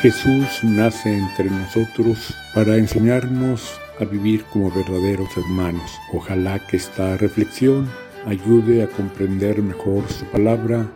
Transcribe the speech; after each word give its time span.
Jesús 0.00 0.64
nace 0.64 1.14
entre 1.14 1.50
nosotros 1.50 2.34
para 2.54 2.76
enseñarnos 2.76 3.78
a 4.00 4.06
vivir 4.06 4.44
como 4.44 4.70
verdaderos 4.70 5.28
hermanos. 5.36 6.00
Ojalá 6.14 6.58
que 6.58 6.78
esta 6.78 7.18
reflexión 7.18 7.86
ayude 8.26 8.82
a 8.82 8.86
comprender 8.86 9.60
mejor 9.60 10.08
su 10.08 10.24
palabra 10.24 10.86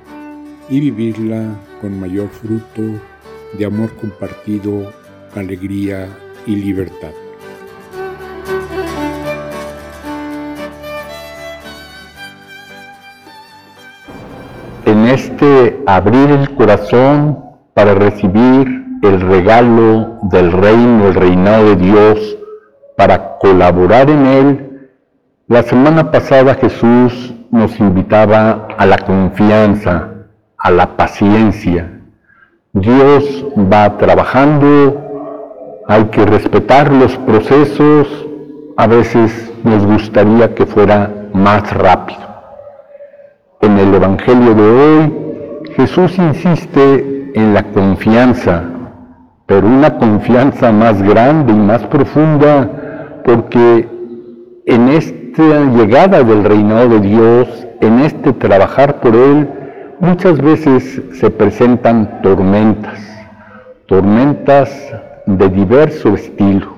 y 0.70 0.80
vivirla 0.80 1.54
con 1.82 2.00
mayor 2.00 2.30
fruto 2.30 2.82
de 3.58 3.66
amor 3.66 3.94
compartido, 3.96 4.90
alegría 5.36 6.08
y 6.46 6.56
libertad. 6.56 7.12
En 14.86 15.04
este 15.08 15.78
abrir 15.84 16.30
el 16.30 16.54
corazón 16.54 17.38
para 17.74 17.94
recibir 17.94 18.83
el 19.02 19.20
regalo 19.20 20.18
del 20.22 20.52
reino, 20.52 21.08
el 21.08 21.14
reinado 21.14 21.64
de 21.64 21.76
Dios, 21.76 22.38
para 22.96 23.38
colaborar 23.38 24.08
en 24.10 24.26
él, 24.26 24.90
la 25.48 25.62
semana 25.62 26.10
pasada 26.10 26.54
Jesús 26.54 27.34
nos 27.50 27.78
invitaba 27.78 28.68
a 28.78 28.86
la 28.86 28.98
confianza, 28.98 30.08
a 30.56 30.70
la 30.70 30.96
paciencia. 30.96 32.00
Dios 32.72 33.44
va 33.56 33.96
trabajando, 33.98 35.82
hay 35.86 36.04
que 36.06 36.24
respetar 36.24 36.92
los 36.92 37.16
procesos, 37.18 38.08
a 38.76 38.86
veces 38.86 39.52
nos 39.62 39.84
gustaría 39.86 40.54
que 40.54 40.66
fuera 40.66 41.10
más 41.32 41.72
rápido. 41.72 42.20
En 43.60 43.78
el 43.78 43.94
Evangelio 43.94 44.54
de 44.54 44.70
hoy, 44.70 45.72
Jesús 45.76 46.18
insiste 46.18 47.30
en 47.34 47.54
la 47.54 47.62
confianza, 47.64 48.64
pero 49.46 49.66
una 49.66 49.98
confianza 49.98 50.72
más 50.72 51.02
grande 51.02 51.52
y 51.52 51.56
más 51.56 51.82
profunda, 51.84 53.20
porque 53.24 53.88
en 54.66 54.88
esta 54.88 55.64
llegada 55.76 56.22
del 56.22 56.44
reinado 56.44 56.88
de 56.88 57.00
Dios, 57.00 57.66
en 57.80 58.00
este 58.00 58.32
trabajar 58.32 59.00
por 59.00 59.14
Él, 59.14 59.48
muchas 60.00 60.40
veces 60.40 61.02
se 61.12 61.30
presentan 61.30 62.22
tormentas, 62.22 63.00
tormentas 63.86 64.70
de 65.26 65.48
diverso 65.48 66.14
estilo. 66.14 66.72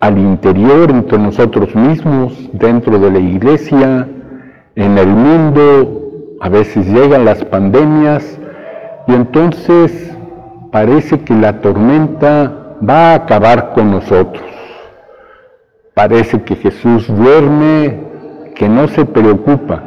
Al 0.00 0.18
interior, 0.18 0.90
entre 0.90 1.18
nosotros 1.18 1.74
mismos, 1.74 2.32
dentro 2.52 2.98
de 2.98 3.10
la 3.10 3.18
iglesia, 3.18 4.06
en 4.74 4.98
el 4.98 5.08
mundo, 5.08 6.36
a 6.40 6.48
veces 6.48 6.86
llegan 6.86 7.24
las 7.24 7.44
pandemias 7.44 8.38
y 9.06 9.14
entonces 9.14 10.15
parece 10.70 11.20
que 11.20 11.34
la 11.34 11.60
tormenta 11.60 12.76
va 12.86 13.12
a 13.12 13.14
acabar 13.14 13.72
con 13.72 13.90
nosotros. 13.90 14.44
Parece 15.94 16.42
que 16.42 16.56
Jesús 16.56 17.06
duerme, 17.08 18.00
que 18.54 18.68
no 18.68 18.88
se 18.88 19.04
preocupa, 19.04 19.82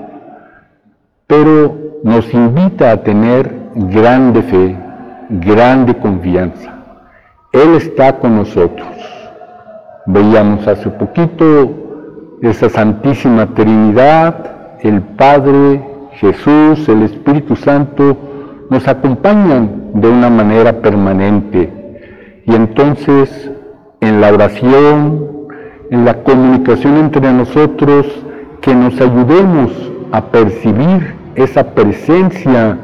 pero 1.28 1.76
nos 2.04 2.34
invita 2.34 2.92
a 2.92 2.98
tener 2.98 3.54
grande 3.76 4.42
fe, 4.42 4.78
grande 5.30 5.96
confianza. 5.96 6.74
Él 7.52 7.76
está 7.76 8.18
con 8.18 8.36
nosotros. 8.36 8.88
Veíamos 10.06 10.68
hace 10.68 10.90
poquito 10.90 11.72
esa 12.42 12.70
Santísima 12.70 13.48
Trinidad, 13.54 14.80
el 14.82 15.02
Padre, 15.02 15.84
Jesús, 16.14 16.88
el 16.90 17.04
Espíritu 17.04 17.56
Santo, 17.56 18.18
nos 18.70 18.88
acompañan 18.88 19.79
de 19.94 20.08
una 20.10 20.30
manera 20.30 20.82
permanente. 20.82 21.70
Y 22.46 22.56
entonces 22.56 23.52
en 24.02 24.22
la 24.22 24.32
oración, 24.32 25.48
en 25.92 26.06
la 26.06 26.24
comunicación 26.24 26.98
entre 26.98 27.32
nosotros, 27.34 28.06
que 28.62 28.74
nos 28.76 29.00
ayudemos 29.00 29.72
a 30.12 30.22
percibir 30.26 31.16
esa 31.36 31.64
presencia 31.74 32.78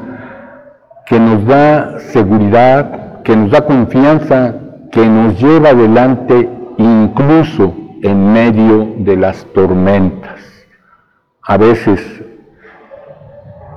que 1.06 1.18
nos 1.20 1.44
da 1.46 1.98
seguridad, 2.00 3.22
que 3.22 3.36
nos 3.36 3.50
da 3.50 3.64
confianza, 3.64 4.54
que 4.90 5.06
nos 5.06 5.40
lleva 5.40 5.70
adelante 5.70 6.48
incluso 6.78 7.74
en 8.02 8.32
medio 8.32 8.94
de 8.98 9.16
las 9.16 9.44
tormentas. 9.54 10.40
A 11.42 11.56
veces 11.56 12.00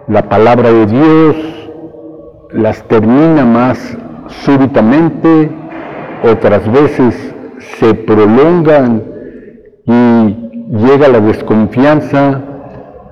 la 0.07 0.27
palabra 0.27 0.71
de 0.71 0.85
Dios 0.87 1.58
las 2.51 2.83
termina 2.87 3.45
más 3.45 3.97
súbitamente, 4.43 5.49
otras 6.23 6.69
veces 6.71 7.33
se 7.77 7.93
prolongan 7.93 9.03
y 9.85 10.49
llega 10.71 11.07
la 11.07 11.19
desconfianza, 11.19 12.41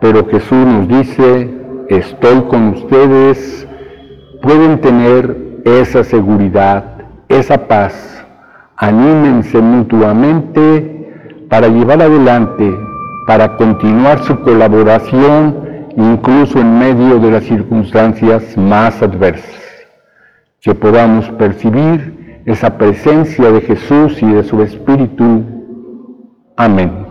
pero 0.02 0.26
Jesús 0.28 0.66
nos 0.66 0.88
dice, 0.88 1.50
estoy 1.90 2.42
con 2.50 2.70
ustedes, 2.70 3.68
pueden 4.42 4.80
tener 4.82 5.62
esa 5.66 6.04
seguridad, 6.04 6.84
esa 7.30 7.68
paz, 7.68 8.26
anímense 8.76 9.60
mutuamente 9.60 11.46
para 11.50 11.68
llevar 11.68 12.02
adelante, 12.02 12.76
para 13.28 13.56
continuar 13.58 14.20
su 14.24 14.40
colaboración 14.42 15.67
incluso 15.98 16.60
en 16.60 16.78
medio 16.78 17.20
de 17.20 17.32
las 17.32 17.44
circunstancias 17.44 18.56
más 18.56 19.02
adversas, 19.02 19.60
que 20.62 20.76
podamos 20.76 21.28
percibir 21.32 22.42
esa 22.46 22.78
presencia 22.78 23.52
de 23.52 23.62
Jesús 23.62 24.22
y 24.22 24.28
de 24.28 24.44
su 24.44 24.62
Espíritu. 24.62 25.44
Amén. 26.56 27.07